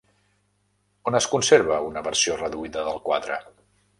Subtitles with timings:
[1.11, 3.37] On es conserva una versió reduïda del quadre?